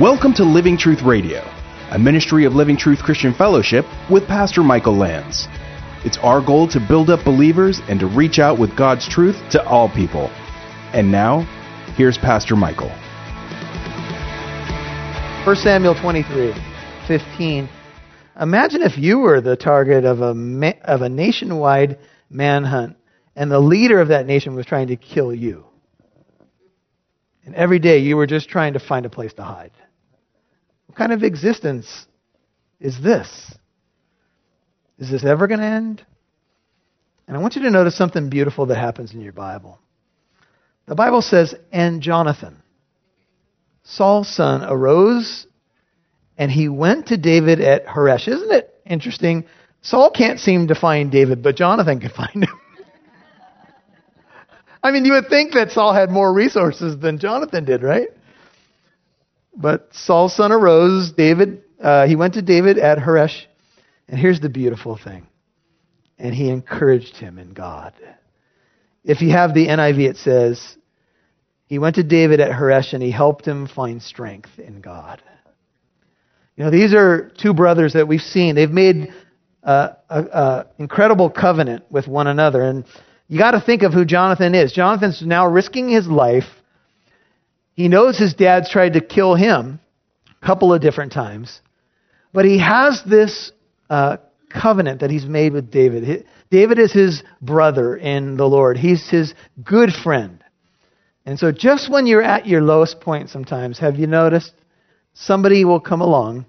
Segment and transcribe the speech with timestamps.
[0.00, 1.42] Welcome to Living Truth Radio,
[1.90, 5.46] a ministry of Living Truth Christian Fellowship with Pastor Michael Lands.
[6.06, 9.62] It's our goal to build up believers and to reach out with God's truth to
[9.66, 10.28] all people.
[10.94, 11.42] And now,
[11.98, 12.88] here's Pastor Michael.
[15.44, 16.54] 1 Samuel 23,
[17.06, 17.68] 15.
[18.40, 21.98] Imagine if you were the target of a, ma- of a nationwide
[22.30, 22.96] manhunt
[23.36, 25.66] and the leader of that nation was trying to kill you.
[27.44, 29.72] And every day you were just trying to find a place to hide.
[30.90, 31.86] What kind of existence
[32.80, 33.28] is this?
[34.98, 36.04] Is this ever going to end?
[37.28, 39.78] And I want you to notice something beautiful that happens in your Bible.
[40.86, 42.60] The Bible says, and Jonathan,
[43.84, 45.46] Saul's son, arose
[46.36, 48.26] and he went to David at Horesh.
[48.26, 49.44] Isn't it interesting?
[49.82, 52.60] Saul can't seem to find David, but Jonathan can find him.
[54.82, 58.08] I mean, you would think that Saul had more resources than Jonathan did, right?
[59.56, 61.12] But Saul's son arose.
[61.12, 63.44] David, uh, he went to David at Horesh.
[64.08, 65.26] And here's the beautiful thing.
[66.18, 67.94] And he encouraged him in God.
[69.04, 70.76] If you have the NIV, it says,
[71.66, 75.22] he went to David at Horesh and he helped him find strength in God.
[76.56, 78.54] You know, these are two brothers that we've seen.
[78.54, 79.14] They've made
[79.62, 82.62] uh, an incredible covenant with one another.
[82.62, 82.84] And
[83.28, 84.72] you got to think of who Jonathan is.
[84.72, 86.44] Jonathan's now risking his life
[87.80, 89.80] he knows his dad's tried to kill him
[90.42, 91.62] a couple of different times,
[92.30, 93.52] but he has this
[93.88, 94.18] uh,
[94.50, 96.26] covenant that he's made with David.
[96.50, 99.32] David is his brother in the Lord, he's his
[99.64, 100.44] good friend.
[101.24, 104.52] And so, just when you're at your lowest point, sometimes, have you noticed
[105.14, 106.44] somebody will come along?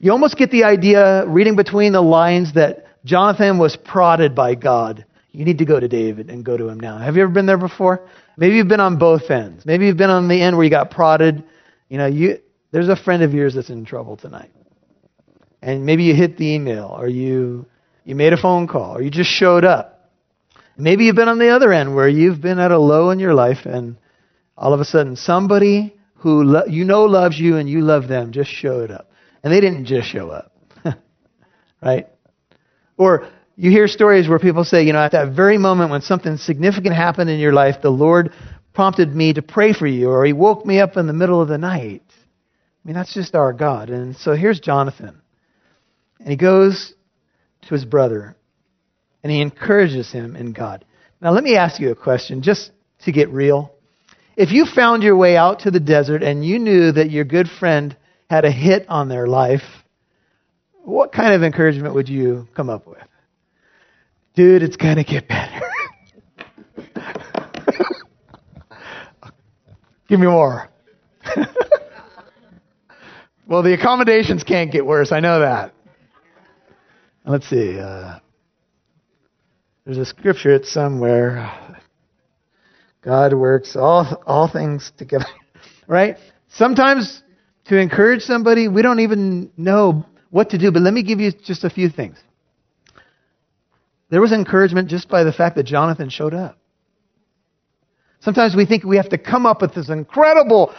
[0.00, 5.04] You almost get the idea, reading between the lines, that Jonathan was prodded by God.
[5.32, 6.96] You need to go to David and go to him now.
[6.96, 8.06] Have you ever been there before?
[8.36, 9.66] Maybe you've been on both ends.
[9.66, 11.44] Maybe you've been on the end where you got prodded.
[11.88, 12.38] You know, you,
[12.70, 14.50] there's a friend of yours that's in trouble tonight.
[15.60, 17.66] And maybe you hit the email or you,
[18.04, 20.10] you made a phone call or you just showed up.
[20.76, 23.34] Maybe you've been on the other end where you've been at a low in your
[23.34, 23.96] life and
[24.56, 28.32] all of a sudden somebody who lo- you know loves you and you love them
[28.32, 29.10] just showed up.
[29.44, 30.56] And they didn't just show up.
[31.82, 32.08] right?
[32.96, 33.28] Or
[33.62, 36.96] you hear stories where people say, you know, at that very moment when something significant
[36.96, 38.32] happened in your life, the Lord
[38.74, 41.46] prompted me to pray for you, or He woke me up in the middle of
[41.46, 42.02] the night.
[42.10, 43.88] I mean, that's just our God.
[43.88, 45.22] And so here's Jonathan.
[46.18, 46.92] And he goes
[47.68, 48.34] to his brother,
[49.22, 50.84] and he encourages him in God.
[51.20, 52.72] Now, let me ask you a question, just
[53.04, 53.72] to get real.
[54.36, 57.46] If you found your way out to the desert and you knew that your good
[57.48, 57.96] friend
[58.28, 59.62] had a hit on their life,
[60.82, 62.98] what kind of encouragement would you come up with?
[64.34, 65.60] Dude, it's going to get better.
[70.08, 70.68] Give me more.
[73.46, 75.10] well, the accommodations can't get worse.
[75.12, 75.72] I know that.
[77.24, 77.78] Let's see.
[77.78, 78.18] Uh,
[79.84, 81.78] there's a scripture it's somewhere.
[83.02, 85.26] God works all all things together.
[85.86, 86.16] right?
[86.48, 87.22] Sometimes
[87.66, 90.70] to encourage somebody, we don't even know what to do.
[90.72, 92.18] But let me give you just a few things.
[94.12, 96.58] There was encouragement just by the fact that Jonathan showed up.
[98.20, 100.74] Sometimes we think we have to come up with this incredible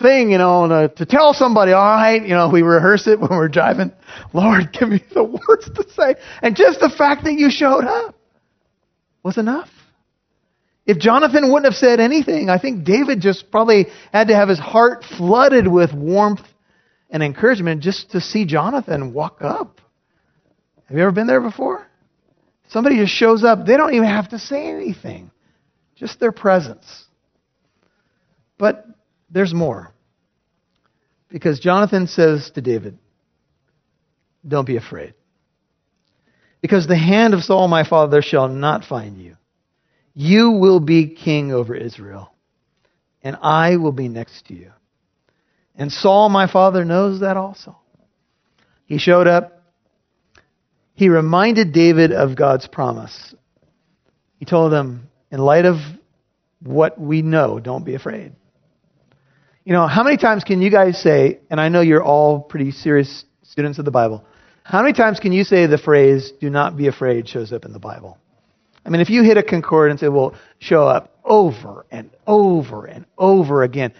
[0.00, 3.28] thing, you know, to, to tell somebody, all right, you know, we rehearse it when
[3.28, 3.92] we're driving.
[4.32, 6.14] Lord, give me the words to say.
[6.40, 8.14] And just the fact that you showed up
[9.22, 9.68] was enough.
[10.86, 14.58] If Jonathan wouldn't have said anything, I think David just probably had to have his
[14.58, 16.40] heart flooded with warmth
[17.10, 19.78] and encouragement just to see Jonathan walk up.
[20.86, 21.86] Have you ever been there before?
[22.72, 23.66] Somebody just shows up.
[23.66, 25.30] They don't even have to say anything,
[25.94, 27.04] just their presence.
[28.56, 28.86] But
[29.30, 29.92] there's more.
[31.28, 32.98] Because Jonathan says to David,
[34.46, 35.12] Don't be afraid.
[36.62, 39.36] Because the hand of Saul my father shall not find you.
[40.14, 42.32] You will be king over Israel,
[43.22, 44.72] and I will be next to you.
[45.74, 47.76] And Saul my father knows that also.
[48.86, 49.61] He showed up
[50.94, 53.34] he reminded David of God's promise.
[54.38, 55.76] He told him, in light of
[56.62, 58.32] what we know, don't be afraid.
[59.64, 62.72] You know, how many times can you guys say, and I know you're all pretty
[62.72, 64.24] serious students of the Bible,
[64.64, 67.72] how many times can you say the phrase, do not be afraid, shows up in
[67.72, 68.18] the Bible?
[68.84, 73.06] I mean, if you hit a concordance, it will show up over and over and
[73.16, 73.92] over again.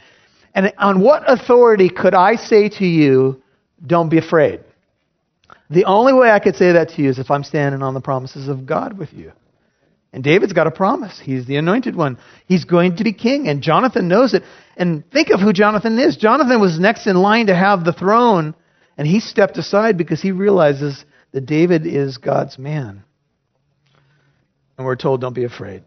[0.55, 3.43] And on what authority could I say to you,
[3.85, 4.61] don't be afraid?
[5.73, 8.01] The only way I could say that to you is if I'm standing on the
[8.01, 9.33] promises of God with you.
[10.13, 11.19] And David's got a promise.
[11.19, 12.19] He's the anointed one.
[12.47, 14.43] He's going to be king, and Jonathan knows it.
[14.77, 16.19] And think of who Jonathan is.
[16.19, 18.55] Jonathan was next in line to have the throne,
[18.99, 21.03] and he stepped aside because he realizes
[21.33, 23.05] that David is God's man.
[24.77, 25.85] And we're told, don't be afraid.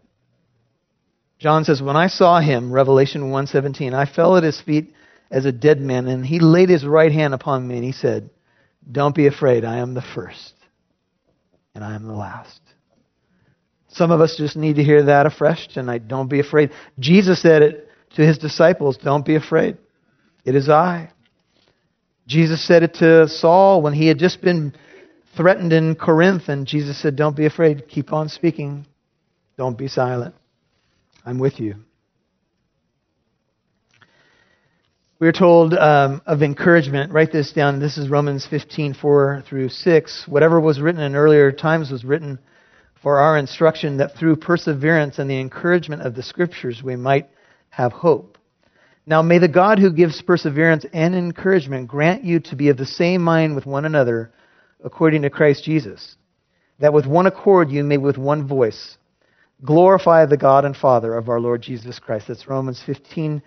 [1.38, 4.92] John says, When I saw him, Revelation 1:17, I fell at his feet
[5.30, 8.30] as a dead man, and he laid his right hand upon me, and he said,
[8.90, 10.54] Don't be afraid, I am the first,
[11.74, 12.60] and I am the last.
[13.88, 16.06] Some of us just need to hear that afresh tonight.
[16.06, 16.70] Don't be afraid.
[16.98, 19.78] Jesus said it to his disciples, Don't be afraid.
[20.44, 21.10] It is I.
[22.26, 24.74] Jesus said it to Saul when he had just been
[25.36, 27.88] threatened in Corinth, and Jesus said, Don't be afraid.
[27.88, 28.86] Keep on speaking.
[29.56, 30.34] Don't be silent.
[31.24, 31.76] I'm with you.
[35.18, 37.10] We're told um, of encouragement.
[37.10, 37.80] Write this down.
[37.80, 40.28] This is Romans 15, 4 through 6.
[40.28, 42.38] Whatever was written in earlier times was written
[43.02, 47.30] for our instruction, that through perseverance and the encouragement of the Scriptures we might
[47.70, 48.36] have hope.
[49.06, 52.84] Now may the God who gives perseverance and encouragement grant you to be of the
[52.84, 54.32] same mind with one another
[54.84, 56.16] according to Christ Jesus,
[56.78, 58.98] that with one accord you may with one voice
[59.64, 62.28] glorify the God and Father of our Lord Jesus Christ.
[62.28, 63.40] That's Romans 15,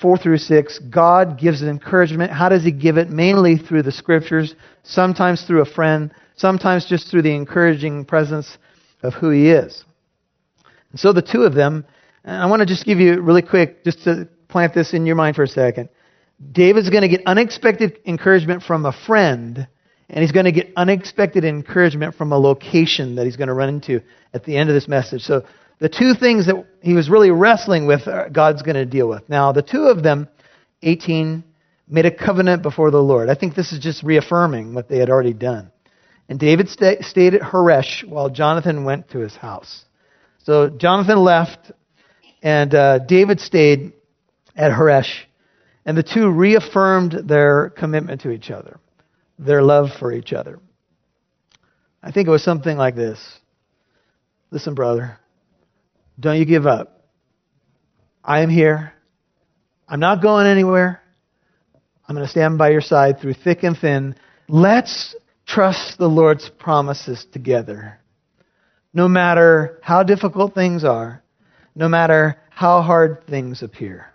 [0.00, 0.78] 4 through 6.
[0.90, 2.32] God gives encouragement.
[2.32, 3.10] How does He give it?
[3.10, 8.58] Mainly through the Scriptures, sometimes through a friend, sometimes just through the encouraging presence
[9.02, 9.84] of who He is.
[10.90, 11.84] And so the two of them,
[12.24, 15.36] I want to just give you really quick, just to plant this in your mind
[15.36, 15.88] for a second.
[16.52, 19.66] David's going to get unexpected encouragement from a friend
[20.08, 23.68] and he's going to get unexpected encouragement from a location that he's going to run
[23.68, 24.00] into
[24.32, 25.22] at the end of this message.
[25.22, 25.44] So
[25.78, 29.28] the two things that he was really wrestling with, uh, God's going to deal with.
[29.28, 30.28] Now, the two of them,
[30.82, 31.44] 18,
[31.88, 33.28] made a covenant before the Lord.
[33.28, 35.70] I think this is just reaffirming what they had already done.
[36.28, 39.84] And David sta- stayed at Horesh while Jonathan went to his house.
[40.44, 41.72] So Jonathan left,
[42.42, 43.92] and uh, David stayed
[44.56, 45.24] at Horesh,
[45.84, 48.80] and the two reaffirmed their commitment to each other
[49.38, 50.58] their love for each other.
[52.02, 53.18] I think it was something like this
[54.50, 55.18] Listen, brother,
[56.18, 57.04] don't you give up.
[58.24, 58.92] I am here.
[59.88, 61.00] I'm not going anywhere.
[62.08, 64.16] I'm going to stand by your side through thick and thin.
[64.48, 65.14] Let's
[65.46, 67.98] trust the Lord's promises together.
[68.92, 71.22] No matter how difficult things are,
[71.74, 74.06] no matter how hard things appear.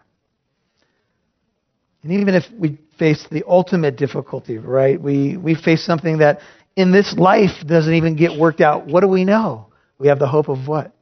[2.03, 4.99] And even if we face the ultimate difficulty, right?
[4.99, 6.39] We, we face something that
[6.75, 8.87] in this life doesn't even get worked out.
[8.87, 9.67] What do we know?
[9.99, 10.95] We have the hope of what?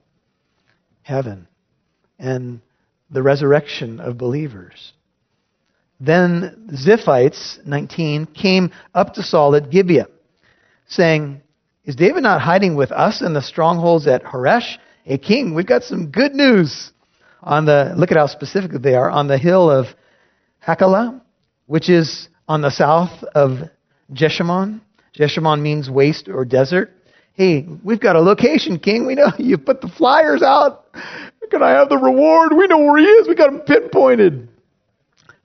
[1.10, 1.48] Heaven
[2.20, 2.62] and
[3.10, 4.94] the resurrection of believers.
[6.00, 10.08] Then Ziphites, 19, came up to Saul at Gibeah,
[10.88, 11.42] saying,
[11.84, 14.78] Is David not hiding with us in the strongholds at Horesh?
[15.04, 16.92] Hey, king, we've got some good news.
[17.42, 19.88] On the, look at how specific they are, on the hill of
[20.66, 21.22] Hachilah,
[21.66, 23.70] which is on the south of
[24.14, 24.82] Jeshimon.
[25.18, 26.92] Jeshimon means waste or desert.
[27.34, 29.06] Hey, we've got a location, King.
[29.06, 30.86] We know you put the flyers out.
[31.50, 32.54] Can I have the reward?
[32.56, 33.28] We know where he is.
[33.28, 34.50] We got him pinpointed.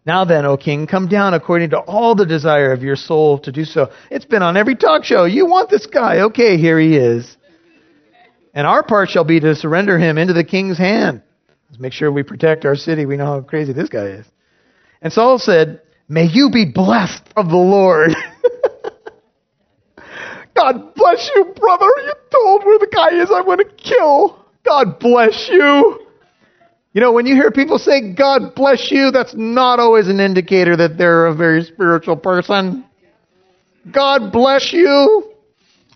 [0.07, 3.51] Now then, O king, come down according to all the desire of your soul to
[3.51, 3.91] do so.
[4.11, 5.25] It's been on every talk show.
[5.25, 6.21] You want this guy.
[6.21, 7.37] Okay, here he is.
[8.53, 11.23] And our part shall be to surrender him into the king's hand.
[11.71, 13.07] Let's make sure we protect our city.
[13.07, 14.27] We know how crazy this guy is.
[15.01, 18.11] And Saul said, May you be blessed of the Lord.
[20.55, 21.87] God bless you, brother.
[22.05, 24.45] You told where the guy is I'm going to kill.
[24.65, 26.01] God bless you.
[26.93, 30.77] You know, when you hear people say, God bless you, that's not always an indicator
[30.77, 32.85] that they're a very spiritual person.
[33.93, 35.33] God bless you.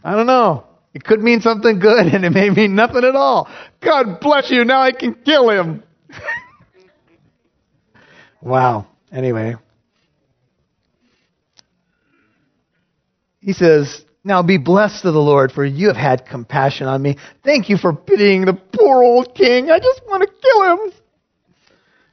[0.02, 0.64] I don't know.
[0.94, 3.48] It could mean something good and it may mean nothing at all.
[3.80, 4.64] God bless you.
[4.64, 5.84] Now I can kill him.
[8.42, 8.86] wow.
[9.12, 9.54] Anyway.
[13.40, 17.16] He says, Now be blessed of the Lord, for you have had compassion on me.
[17.44, 19.70] Thank you for pitying the poor old king.
[19.70, 20.92] I just want to kill him.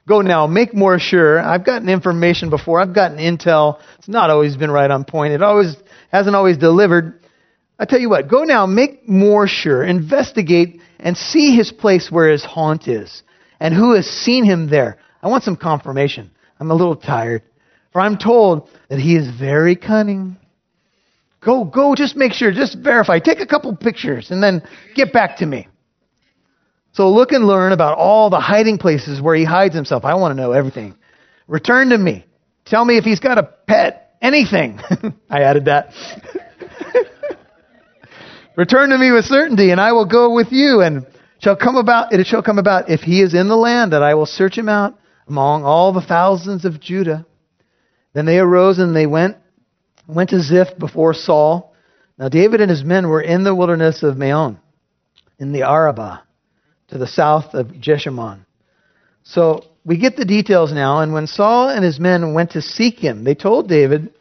[0.08, 1.40] Go now, make more sure.
[1.40, 2.80] I've gotten information before.
[2.80, 3.80] I've gotten intel.
[3.98, 5.34] It's not always been right on point.
[5.34, 5.76] It always
[6.12, 7.20] hasn't always delivered.
[7.78, 12.30] I tell you what, go now, make more sure, investigate, and see his place where
[12.30, 13.24] his haunt is,
[13.60, 14.98] and who has seen him there.
[15.22, 16.32] I want some confirmation.
[16.58, 17.42] I'm a little tired,
[17.92, 20.38] for I'm told that he is very cunning.
[21.46, 23.20] Go, go, just make sure, just verify.
[23.20, 24.64] Take a couple pictures and then
[24.96, 25.68] get back to me.
[26.94, 30.06] So look and learn about all the hiding places where he hides himself.
[30.06, 30.96] I want to know everything.
[31.48, 32.26] Return to me.
[32.66, 34.80] Tell me if he's got a pet, anything.
[35.30, 35.94] I added that.
[38.56, 41.06] Return to me with certainty, and I will go with you and
[41.40, 44.16] shall come about, it shall come about if he is in the land that I
[44.16, 44.98] will search him out
[45.28, 47.28] among all the thousands of Judah.
[48.14, 49.38] Then they arose and they went,
[50.08, 51.74] went to Ziph before Saul.
[52.18, 54.60] Now David and his men were in the wilderness of Maon,
[55.40, 56.22] in the Arabah,
[56.90, 58.46] to the south of Jeshimon.
[59.24, 61.02] So we get the details now.
[61.02, 64.14] And when Saul and his men went to seek him, they told David,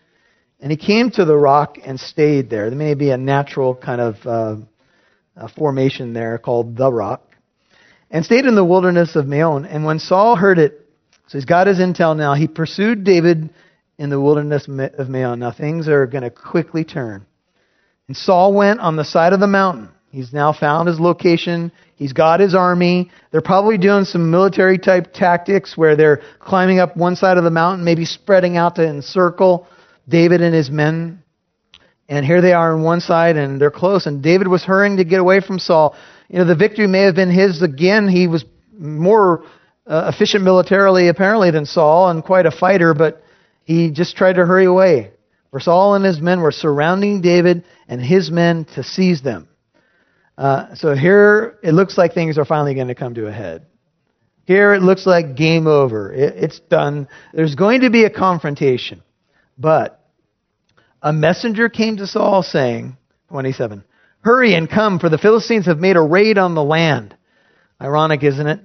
[0.60, 2.70] and he came to the rock and stayed there.
[2.70, 7.22] There may be a natural kind of uh, formation there called the rock,
[8.10, 9.66] and stayed in the wilderness of Maon.
[9.66, 10.88] And when Saul heard it,
[11.26, 13.50] so he's got his intel now, he pursued David
[13.98, 15.38] in the wilderness of Maon.
[15.38, 17.26] Now things are going to quickly turn.
[18.08, 19.88] And Saul went on the side of the mountain.
[20.10, 21.72] He's now found his location.
[21.96, 23.10] He's got his army.
[23.32, 27.50] They're probably doing some military type tactics where they're climbing up one side of the
[27.50, 29.66] mountain, maybe spreading out to encircle
[30.08, 31.22] David and his men.
[32.08, 34.06] And here they are on one side and they're close.
[34.06, 35.96] And David was hurrying to get away from Saul.
[36.28, 38.08] You know, the victory may have been his again.
[38.08, 38.44] He was
[38.78, 39.44] more
[39.84, 43.23] uh, efficient militarily, apparently, than Saul and quite a fighter, but
[43.64, 45.10] he just tried to hurry away.
[45.50, 49.48] For Saul and his men were surrounding David and his men to seize them.
[50.36, 53.66] Uh, so here it looks like things are finally going to come to a head.
[54.46, 56.12] Here it looks like game over.
[56.12, 57.08] It, it's done.
[57.32, 59.02] There's going to be a confrontation.
[59.56, 60.04] But
[61.00, 62.96] a messenger came to Saul saying,
[63.28, 63.84] 27,
[64.20, 67.16] Hurry and come, for the Philistines have made a raid on the land.
[67.80, 68.60] Ironic, isn't it?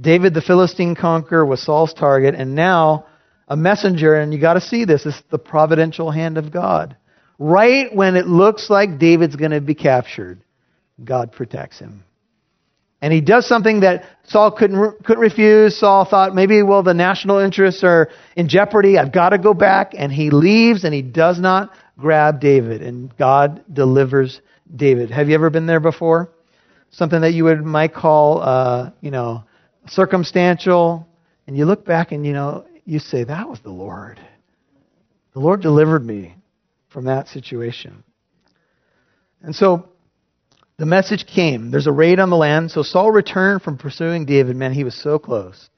[0.00, 3.06] David the Philistine conqueror was Saul's target, and now
[3.48, 6.96] a messenger, and you got to see this, It's the providential hand of God.
[7.38, 10.40] Right when it looks like David's going to be captured,
[11.02, 12.02] God protects him.
[13.02, 15.78] And he does something that Saul couldn't, couldn't refuse.
[15.78, 18.98] Saul thought maybe, well, the national interests are in jeopardy.
[18.98, 19.92] I've got to go back.
[19.96, 22.82] And he leaves and he does not grab David.
[22.82, 24.40] And God delivers
[24.74, 25.10] David.
[25.10, 26.30] Have you ever been there before?
[26.90, 29.44] Something that you would might call, uh, you know,
[29.88, 31.06] circumstantial.
[31.46, 34.20] And you look back and, you know, you say, that was the Lord.
[35.34, 36.34] The Lord delivered me
[36.88, 38.04] from that situation.
[39.42, 39.90] And so
[40.78, 41.70] the message came.
[41.70, 42.70] There's a raid on the land.
[42.70, 44.56] So Saul returned from pursuing David.
[44.56, 45.68] Man, he was so close.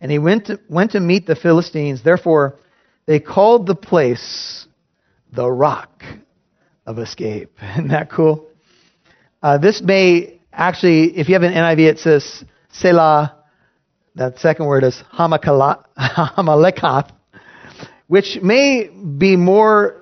[0.00, 2.02] And he went to, went to meet the Philistines.
[2.02, 2.58] Therefore,
[3.06, 4.66] they called the place
[5.32, 6.02] the rock
[6.86, 7.58] of escape.
[7.72, 8.48] Isn't that cool?
[9.42, 13.43] Uh, this may actually, if you have an NIV, it says Selah.
[14.16, 17.10] That second word is Hammahlekoth,
[18.06, 20.00] which may be more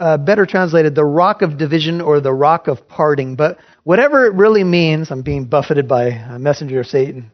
[0.00, 3.36] uh, better translated the rock of division or the rock of parting.
[3.36, 7.30] But whatever it really means, I'm being buffeted by a messenger of Satan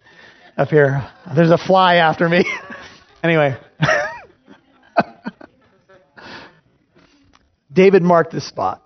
[0.56, 1.08] up here.
[1.34, 2.44] There's a fly after me.
[3.22, 3.56] anyway.
[7.72, 8.82] David marked this spot.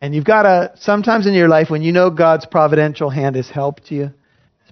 [0.00, 3.48] And you've got to, sometimes in your life, when you know God's providential hand has
[3.48, 4.12] helped you,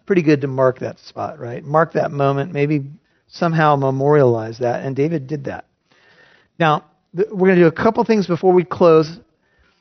[0.06, 1.64] pretty good to mark that spot, right?
[1.64, 2.82] Mark that moment, maybe
[3.28, 4.84] somehow memorialize that.
[4.84, 5.66] And David did that.
[6.58, 9.18] Now, we're going to do a couple things before we close.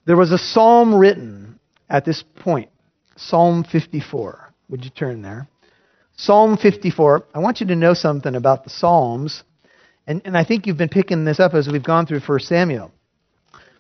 [0.06, 2.70] There was a psalm written at this point,
[3.15, 4.53] Psalm 54.
[4.70, 5.48] Would you turn there?
[6.15, 7.25] Psalm 54.
[7.34, 9.44] I want you to know something about the Psalms,
[10.08, 12.92] and, and I think you've been picking this up as we've gone through 1 Samuel.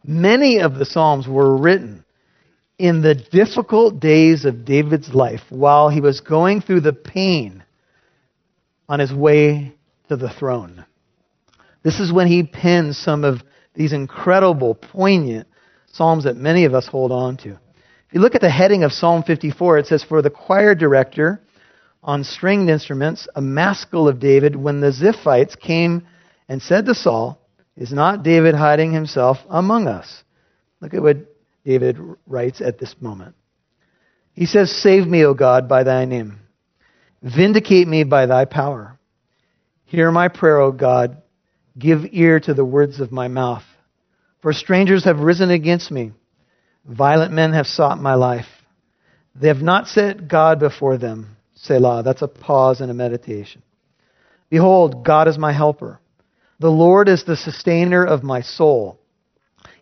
[0.03, 2.02] Many of the Psalms were written
[2.83, 7.63] in the difficult days of David's life while he was going through the pain
[8.89, 9.73] on his way
[10.09, 10.83] to the throne.
[11.81, 13.41] This is when he pens some of
[13.73, 15.47] these incredible, poignant
[15.93, 17.51] psalms that many of us hold on to.
[17.51, 21.39] If you look at the heading of Psalm 54, it says, For the choir director
[22.03, 26.05] on stringed instruments, a maskil of David, when the Ziphites came
[26.49, 27.39] and said to Saul,
[27.77, 30.21] Is not David hiding himself among us?
[30.81, 31.32] Look at what
[31.65, 33.35] David writes at this moment.
[34.33, 36.39] He says, Save me, O God, by thy name.
[37.21, 38.99] Vindicate me by thy power.
[39.85, 41.21] Hear my prayer, O God.
[41.77, 43.63] Give ear to the words of my mouth.
[44.41, 46.11] For strangers have risen against me.
[46.85, 48.47] Violent men have sought my life.
[49.35, 51.37] They have not set God before them.
[51.55, 52.03] Selah.
[52.03, 53.63] That's a pause and a meditation.
[54.49, 55.99] Behold, God is my helper.
[56.59, 58.99] The Lord is the sustainer of my soul.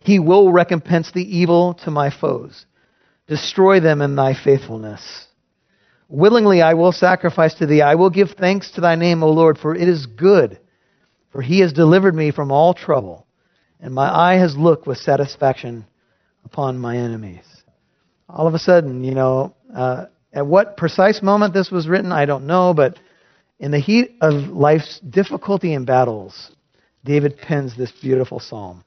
[0.04, 2.66] He will recompense the evil to my foes.
[3.28, 5.26] Destroy them in thy faithfulness.
[6.08, 7.80] Willingly I will sacrifice to thee.
[7.80, 10.58] I will give thanks to thy name, O Lord, for it is good.
[11.30, 13.26] For he has delivered me from all trouble,
[13.80, 15.86] and my eye has looked with satisfaction
[16.44, 17.44] upon my enemies.
[18.28, 22.26] All of a sudden, you know, uh, at what precise moment this was written, I
[22.26, 22.98] don't know, but
[23.58, 26.50] in the heat of life's difficulty and battles,
[27.04, 28.84] David pens this beautiful psalm.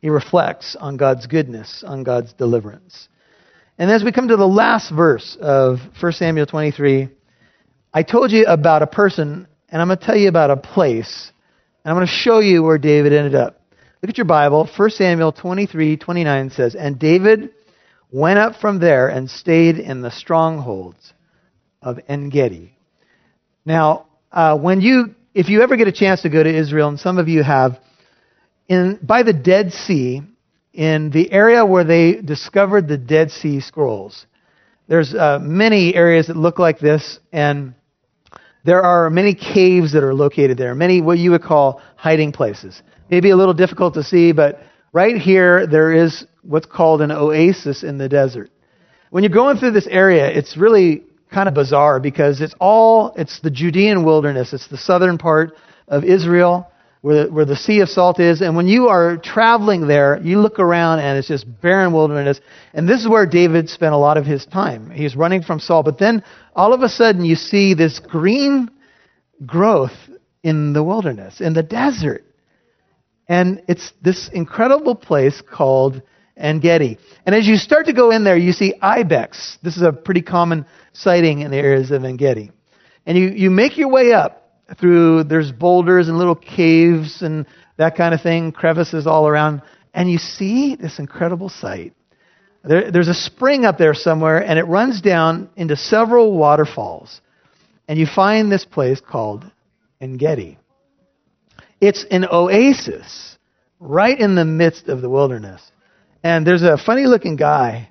[0.00, 3.08] He reflects on God's goodness, on God's deliverance.
[3.78, 7.08] And as we come to the last verse of 1 Samuel 23,
[7.92, 11.30] I told you about a person, and I'm going to tell you about a place,
[11.84, 13.60] and I'm going to show you where David ended up.
[14.02, 14.68] Look at your Bible.
[14.76, 17.50] 1 Samuel 23, 29 says, And David
[18.10, 21.12] went up from there and stayed in the strongholds
[21.82, 22.76] of En Gedi.
[23.64, 27.00] Now, uh, when you, if you ever get a chance to go to Israel, and
[27.00, 27.78] some of you have,
[28.68, 30.22] in by the Dead Sea,
[30.72, 34.26] in the area where they discovered the Dead Sea Scrolls,
[34.88, 37.74] there's uh, many areas that look like this, and
[38.64, 42.82] there are many caves that are located there, many what you would call hiding places.
[43.10, 44.60] Maybe a little difficult to see, but
[44.92, 48.50] right here there is what's called an oasis in the desert.
[49.10, 53.40] When you're going through this area, it's really kind of bizarre because it's all it's
[53.40, 54.52] the Judean wilderness.
[54.52, 55.56] It's the southern part
[55.88, 56.70] of Israel
[57.06, 58.40] where the, where the Sea of Salt is.
[58.40, 62.40] And when you are traveling there, you look around and it's just barren wilderness.
[62.74, 64.90] And this is where David spent a lot of his time.
[64.90, 65.84] He's running from Saul.
[65.84, 66.24] But then
[66.56, 68.68] all of a sudden you see this green
[69.46, 69.92] growth
[70.42, 72.24] in the wilderness, in the desert.
[73.28, 76.02] And it's this incredible place called
[76.36, 76.98] Gedi.
[77.24, 79.58] And as you start to go in there, you see ibex.
[79.62, 82.50] This is a pretty common sighting in the areas of En Gedi.
[83.06, 84.45] And you, you make your way up
[84.78, 87.46] through, there's boulders and little caves and
[87.76, 89.62] that kind of thing, crevices all around.
[89.94, 91.94] And you see this incredible sight.
[92.64, 97.20] There, there's a spring up there somewhere, and it runs down into several waterfalls.
[97.86, 99.44] And you find this place called
[100.00, 100.58] En Gedi.
[101.80, 103.38] It's an oasis
[103.78, 105.62] right in the midst of the wilderness.
[106.22, 107.90] And there's a funny looking guy.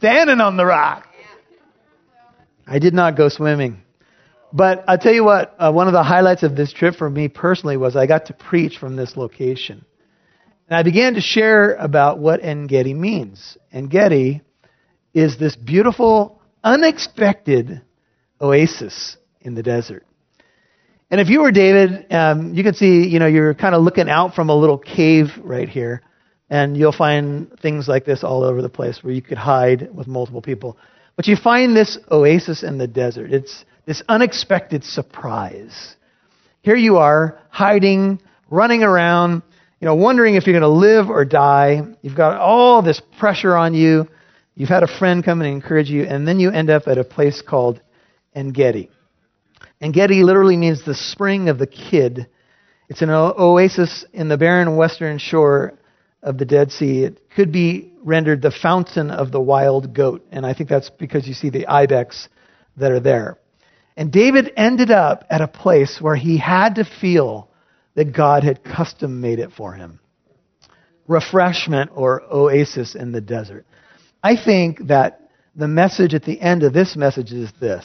[0.00, 1.06] Standing on the rock.
[2.66, 3.82] I did not go swimming.
[4.50, 7.28] But I'll tell you what, uh, one of the highlights of this trip for me
[7.28, 9.84] personally was I got to preach from this location.
[10.70, 13.58] And I began to share about what En Gedi means.
[13.72, 14.40] En Gedi
[15.12, 17.82] is this beautiful, unexpected
[18.40, 20.06] oasis in the desert.
[21.10, 24.08] And if you were David, um, you can see, you know, you're kind of looking
[24.08, 26.00] out from a little cave right here,
[26.50, 30.08] and you'll find things like this all over the place where you could hide with
[30.08, 30.76] multiple people.
[31.14, 33.32] But you find this oasis in the desert.
[33.32, 35.94] It's this unexpected surprise.
[36.62, 39.42] Here you are, hiding, running around,
[39.80, 41.82] you know, wondering if you're going to live or die.
[42.02, 44.08] You've got all this pressure on you.
[44.56, 47.04] You've had a friend come and encourage you, and then you end up at a
[47.04, 47.80] place called
[48.34, 48.90] En Gedi.
[49.80, 52.26] En Gedi literally means the spring of the kid.
[52.88, 55.78] It's an oasis in the barren western shore
[56.22, 57.04] of the Dead Sea.
[57.04, 61.26] It could be rendered the fountain of the wild goat, and I think that's because
[61.26, 62.28] you see the ibex
[62.76, 63.38] that are there.
[63.96, 67.50] And David ended up at a place where he had to feel
[67.94, 70.00] that God had custom made it for him
[71.10, 73.66] refreshment or oasis in the desert.
[74.22, 77.84] I think that the message at the end of this message is this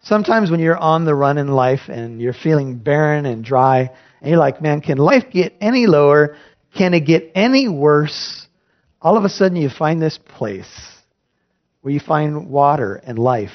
[0.00, 3.90] Sometimes when you're on the run in life and you're feeling barren and dry,
[4.20, 6.36] and you're like, man, can life get any lower?
[6.78, 8.46] Can it get any worse?
[9.02, 10.70] All of a sudden you find this place
[11.82, 13.50] where you find water and life.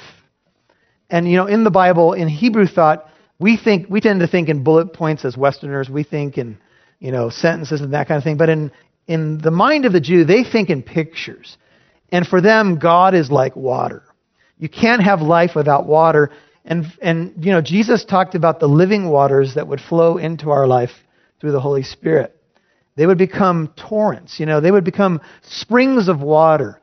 [1.08, 3.08] And you know, in the Bible, in Hebrew thought,
[3.38, 5.88] we think we tend to think in bullet points as Westerners.
[5.88, 6.58] We think in
[7.00, 8.36] you know sentences and that kind of thing.
[8.36, 8.70] But in
[9.06, 11.56] in the mind of the Jew, they think in pictures.
[12.10, 14.02] And for them, God is like water.
[14.58, 16.30] You can't have life without water.
[16.64, 20.66] And, and, you know, Jesus talked about the living waters that would flow into our
[20.66, 20.92] life
[21.40, 22.34] through the Holy Spirit.
[22.96, 26.80] They would become torrents, you know, they would become springs of water.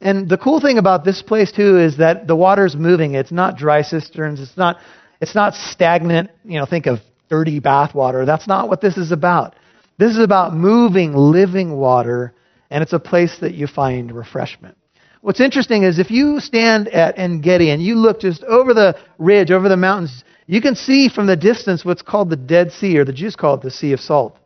[0.00, 3.14] And the cool thing about this place, too, is that the water's moving.
[3.14, 4.40] It's not dry cisterns.
[4.40, 4.76] It's not,
[5.20, 6.98] it's not stagnant, you know, think of
[7.30, 8.26] dirty bath water.
[8.26, 9.54] That's not what this is about.
[9.96, 12.34] This is about moving, living water,
[12.70, 14.76] and it's a place that you find refreshment.
[15.22, 18.98] What's interesting is if you stand at En Gedi and you look just over the
[19.16, 22.98] ridge, over the mountains, you can see from the distance what's called the Dead Sea,
[22.98, 24.36] or the Jews call it the Sea of Salt.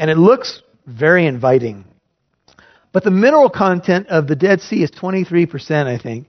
[0.00, 1.84] And it looks very inviting.
[2.90, 6.26] But the mineral content of the Dead Sea is 23%, I think.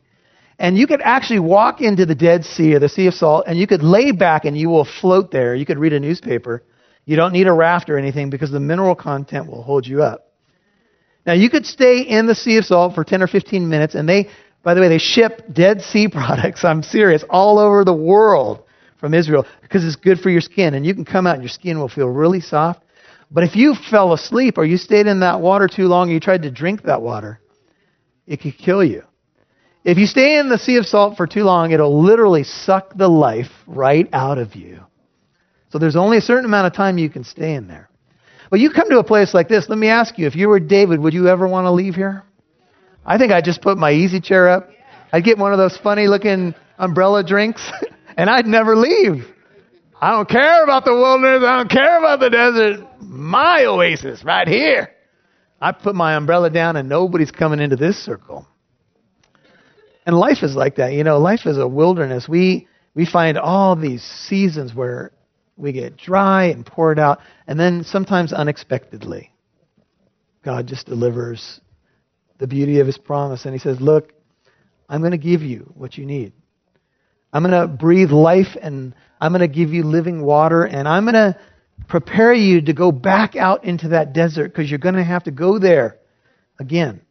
[0.60, 3.58] And you could actually walk into the Dead Sea or the Sea of Salt, and
[3.58, 5.56] you could lay back and you will float there.
[5.56, 6.64] You could read a newspaper.
[7.06, 10.34] You don't need a raft or anything because the mineral content will hold you up.
[11.26, 14.08] Now, you could stay in the Sea of Salt for 10 or 15 minutes, and
[14.08, 14.28] they,
[14.64, 18.64] by the way, they ship Dead Sea products, I'm serious, all over the world
[19.00, 20.74] from Israel because it's good for your skin.
[20.74, 22.84] And you can come out and your skin will feel really soft.
[23.32, 26.20] But if you fell asleep or you stayed in that water too long and you
[26.20, 27.40] tried to drink that water,
[28.28, 29.04] it could kill you.
[29.84, 33.08] If you stay in the Sea of Salt for too long, it'll literally suck the
[33.08, 34.82] life right out of you.
[35.70, 37.90] So there's only a certain amount of time you can stay in there.
[38.52, 40.60] But you come to a place like this, let me ask you, if you were
[40.60, 42.24] David, would you ever want to leave here?
[43.06, 44.70] I think I'd just put my easy chair up.
[45.14, 47.72] I'd get one of those funny looking umbrella drinks,
[48.18, 49.26] and I'd never leave.
[50.02, 51.44] I don't care about the wilderness.
[51.48, 52.88] I don't care about the desert.
[53.02, 54.90] My oasis right here.
[55.62, 58.48] I put my umbrella down and nobody's coming into this circle.
[60.08, 60.94] And life is like that.
[60.94, 62.28] You know, life is a wilderness.
[62.28, 65.12] We we find all these seasons where
[65.56, 69.32] we get dry and poured out, and then sometimes unexpectedly,
[70.44, 71.62] God just delivers
[72.40, 73.46] the beauty of His promise.
[73.46, 74.12] And He says, Look,
[74.90, 76.34] I'm going to give you what you need.
[77.34, 81.04] I'm going to breathe life and I'm going to give you living water and I'm
[81.06, 81.40] going to
[81.88, 85.32] prepare you to go back out into that desert because you're going to have to
[85.32, 85.98] go there
[86.60, 87.02] again.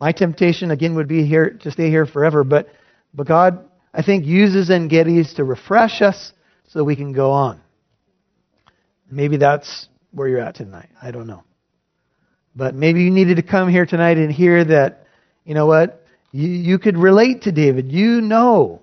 [0.00, 2.68] My temptation again would be here to stay here forever, but
[3.14, 6.32] but God, I think, uses En-Gedis to refresh us
[6.68, 7.60] so we can go on.
[9.10, 10.88] Maybe that's where you're at tonight.
[11.00, 11.44] I don't know.
[12.56, 15.06] But maybe you needed to come here tonight and hear that,
[15.44, 16.04] you know what?
[16.32, 17.92] You, you could relate to David.
[17.92, 18.82] You know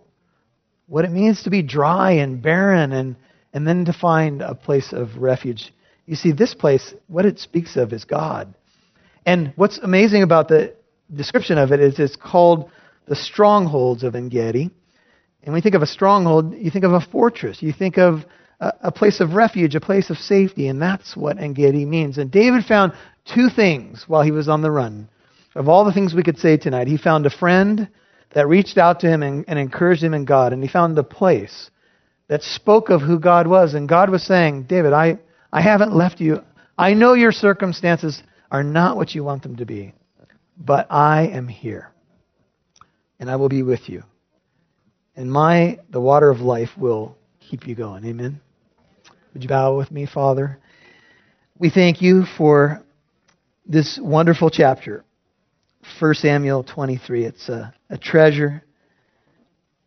[0.91, 3.15] what it means to be dry and barren and,
[3.53, 5.73] and then to find a place of refuge.
[6.05, 8.53] You see, this place, what it speaks of is God.
[9.25, 10.75] And what's amazing about the
[11.15, 12.69] description of it is it's called
[13.07, 14.69] the strongholds of Engedi.
[15.43, 17.61] And when you think of a stronghold, you think of a fortress.
[17.61, 18.25] You think of
[18.59, 22.17] a, a place of refuge, a place of safety, and that's what Engedi means.
[22.17, 22.91] And David found
[23.33, 25.07] two things while he was on the run.
[25.55, 27.87] Of all the things we could say tonight, he found a friend
[28.33, 30.53] that reached out to him and, and encouraged him in God.
[30.53, 31.69] And he found a place
[32.27, 33.73] that spoke of who God was.
[33.73, 35.19] And God was saying, David, I,
[35.51, 36.41] I haven't left you.
[36.77, 39.93] I know your circumstances are not what you want them to be,
[40.57, 41.91] but I am here.
[43.19, 44.03] And I will be with you.
[45.15, 48.05] And my the water of life will keep you going.
[48.05, 48.39] Amen.
[49.33, 50.57] Would you bow with me, Father?
[51.59, 52.81] We thank you for
[53.65, 55.03] this wonderful chapter.
[55.99, 57.25] 1 Samuel 23.
[57.25, 58.63] It's a, a treasure.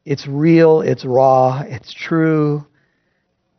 [0.04, 2.66] It's real, it's raw, it's true.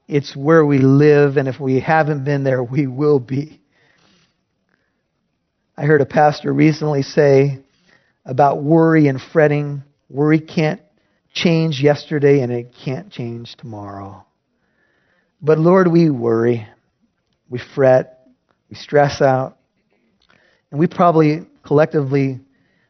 [0.07, 3.59] It's where we live, and if we haven't been there, we will be.
[5.75, 7.59] I heard a pastor recently say
[8.23, 10.81] about worry and fretting worry can't
[11.33, 14.25] change yesterday and it can't change tomorrow.
[15.41, 16.67] But Lord, we worry,
[17.49, 18.27] we fret,
[18.69, 19.57] we stress out,
[20.71, 22.39] and we probably collectively,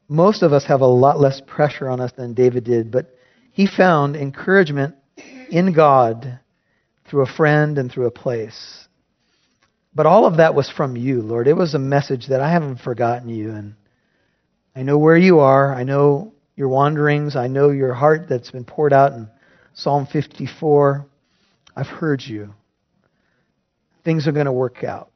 [0.08, 3.16] most of us have a lot less pressure on us than David did, but
[3.52, 4.96] he found encouragement
[5.50, 6.40] in God
[7.10, 8.88] through a friend and through a place.
[9.94, 11.48] But all of that was from you, Lord.
[11.48, 13.52] It was a message that I haven't forgotten you.
[13.52, 13.76] And
[14.76, 15.74] I know where you are.
[15.74, 17.38] I know your wanderings.
[17.38, 19.30] I know your heart that's been poured out in
[19.74, 21.06] Psalm 54.
[21.78, 22.54] I've heard you.
[24.04, 25.12] Things are going to work out.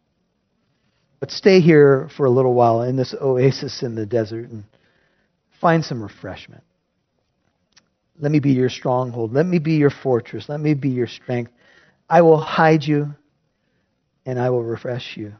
[1.19, 4.63] But stay here for a little while in this oasis in the desert and
[5.59, 6.63] find some refreshment.
[8.19, 9.33] Let me be your stronghold.
[9.33, 10.47] Let me be your fortress.
[10.47, 11.51] Let me be your strength.
[12.09, 13.13] I will hide you
[14.25, 15.33] and I will refresh you.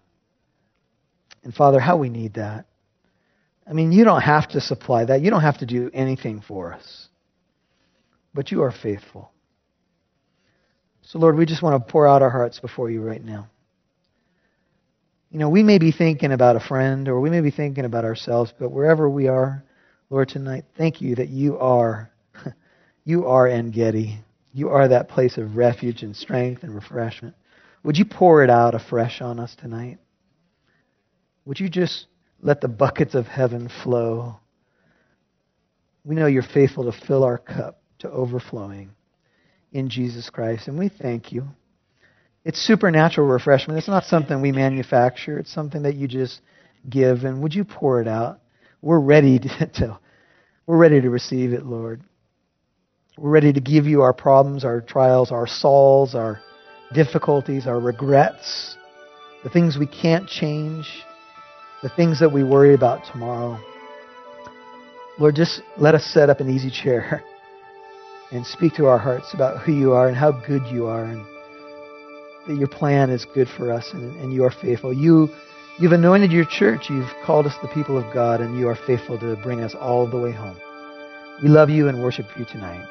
[1.44, 2.66] And Father, how we need that.
[3.68, 5.22] I mean, you don't have to supply that.
[5.22, 7.08] You don't have to do anything for us.
[8.34, 9.32] But you are faithful.
[11.04, 13.48] So, Lord, we just want to pour out our hearts before you right now.
[15.32, 18.04] You know, we may be thinking about a friend or we may be thinking about
[18.04, 19.64] ourselves, but wherever we are,
[20.10, 22.10] Lord, tonight, thank you that you are,
[23.04, 24.20] you are En-Gedi.
[24.54, 27.36] You are that place of refuge and strength and refreshment.
[27.84, 30.00] Would you pour it out afresh on us tonight?
[31.46, 32.08] Would you just
[32.42, 34.40] let the buckets of heaven flow?
[36.04, 38.92] We know you're faithful to fill our cup to overflowing
[39.72, 41.48] in Jesus Christ, and we thank you.
[42.46, 43.78] It's supernatural refreshment.
[43.78, 45.38] It's not something we manufacture.
[45.38, 46.42] It's something that you just
[46.90, 47.24] give.
[47.24, 48.40] And would you pour it out?
[48.82, 50.00] We're ready to, to
[50.66, 52.02] we're ready to receive it, Lord.
[53.18, 56.40] We're ready to give you our problems, our trials, our souls, our
[56.94, 58.78] difficulties, our regrets,
[59.44, 61.04] the things we can't change,
[61.84, 63.60] the things that we worry about tomorrow.
[65.20, 67.22] Lord, just let us set up an easy chair
[68.32, 71.26] and speak to our hearts about who you are and how good you are and
[72.48, 74.94] that your plan is good for us and, and you are faithful.
[74.94, 75.30] You,
[75.80, 76.90] you've anointed your church.
[76.90, 80.08] You've called us the people of God, and you are faithful to bring us all
[80.08, 80.58] the way home.
[81.42, 82.86] We love you and worship you tonight.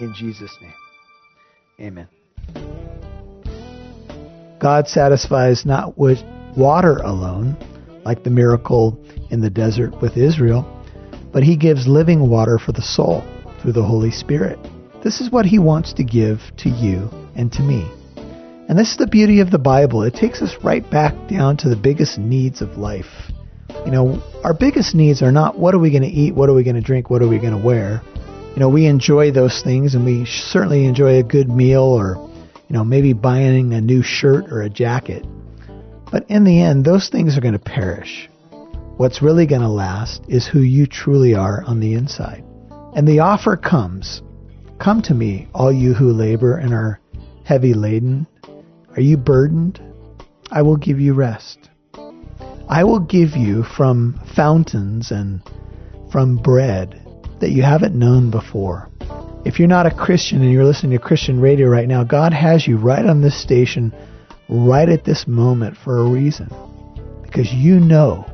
[0.00, 0.74] In Jesus' name.
[1.80, 2.08] Amen.
[4.58, 6.18] God satisfies not with
[6.56, 7.56] water alone,
[8.04, 8.98] like the miracle
[9.30, 10.64] in the desert with Israel,
[11.32, 13.22] but He gives living water for the soul
[13.60, 14.58] through the Holy Spirit.
[15.04, 17.88] This is what He wants to give to you and to me.
[18.68, 20.02] And this is the beauty of the Bible.
[20.02, 23.06] It takes us right back down to the biggest needs of life.
[23.86, 26.54] You know, our biggest needs are not what are we going to eat, what are
[26.54, 28.02] we going to drink, what are we going to wear.
[28.54, 32.16] You know, we enjoy those things and we certainly enjoy a good meal or,
[32.68, 35.24] you know, maybe buying a new shirt or a jacket.
[36.12, 38.28] But in the end, those things are going to perish.
[38.98, 42.44] What's really going to last is who you truly are on the inside.
[42.94, 44.20] And the offer comes
[44.78, 47.00] Come to me, all you who labor and are
[47.44, 48.26] heavy laden.
[48.98, 49.80] Are you burdened?
[50.50, 51.70] I will give you rest.
[52.68, 55.40] I will give you from fountains and
[56.10, 57.00] from bread
[57.38, 58.90] that you haven't known before.
[59.44, 62.66] If you're not a Christian and you're listening to Christian radio right now, God has
[62.66, 63.94] you right on this station,
[64.48, 66.48] right at this moment for a reason.
[67.22, 68.26] Because you know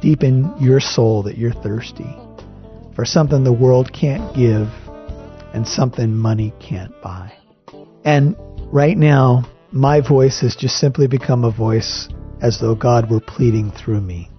[0.00, 2.12] deep in your soul that you're thirsty
[2.96, 4.68] for something the world can't give
[5.54, 7.32] and something money can't buy.
[8.04, 8.34] And
[8.72, 12.08] right now, my voice has just simply become a voice
[12.42, 14.30] as though God were pleading through me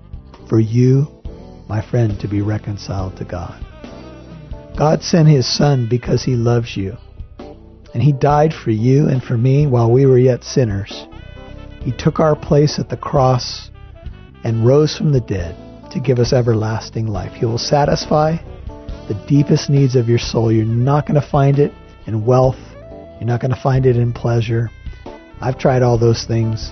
[0.48, 1.08] for you,
[1.68, 3.66] my friend, to be reconciled to God.
[4.78, 6.98] God sent his son because he loves you.
[7.94, 11.08] And he died for you and for me while we were yet sinners.
[11.82, 13.70] He took our place at the cross
[14.44, 15.56] and rose from the dead
[15.92, 17.34] to give us everlasting life.
[17.34, 18.38] He will satisfy
[19.08, 20.52] the deepest needs of your soul.
[20.52, 21.72] You're not going to find it
[22.06, 22.58] in wealth.
[23.20, 24.70] You're not going to find it in pleasure.
[25.44, 26.72] I've tried all those things.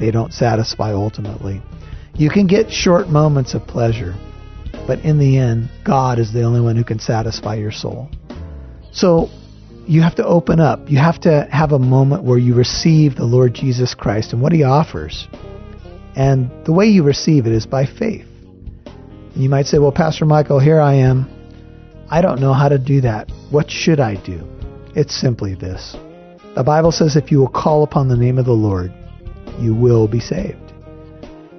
[0.00, 1.60] They don't satisfy ultimately.
[2.14, 4.14] You can get short moments of pleasure,
[4.86, 8.08] but in the end, God is the only one who can satisfy your soul.
[8.92, 9.28] So
[9.86, 10.88] you have to open up.
[10.90, 14.52] You have to have a moment where you receive the Lord Jesus Christ and what
[14.52, 15.28] he offers.
[16.16, 18.26] And the way you receive it is by faith.
[18.86, 21.28] And you might say, well, Pastor Michael, here I am.
[22.10, 23.30] I don't know how to do that.
[23.50, 24.48] What should I do?
[24.96, 25.94] It's simply this.
[26.58, 28.92] The Bible says if you will call upon the name of the Lord,
[29.60, 30.72] you will be saved.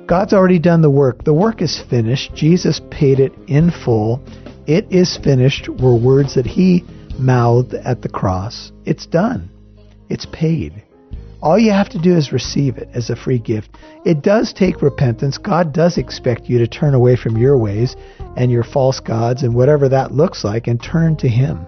[0.05, 1.23] God's already done the work.
[1.23, 2.35] The work is finished.
[2.35, 4.21] Jesus paid it in full.
[4.67, 6.83] It is finished were words that he
[7.17, 8.73] mouthed at the cross.
[8.83, 9.49] It's done.
[10.09, 10.83] It's paid.
[11.41, 13.69] All you have to do is receive it as a free gift.
[14.03, 15.37] It does take repentance.
[15.37, 17.95] God does expect you to turn away from your ways
[18.35, 21.67] and your false gods and whatever that looks like and turn to Him.